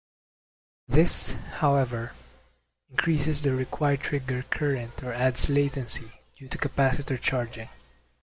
This, 0.87 1.33
however, 1.59 2.13
increases 2.89 3.43
the 3.43 3.53
required 3.53 3.99
trigger 3.99 4.41
current 4.49 5.03
or 5.03 5.13
adds 5.13 5.47
latency 5.47 6.09
due 6.35 6.47
to 6.47 6.57
capacitor 6.57 7.21
charging. 7.21 7.69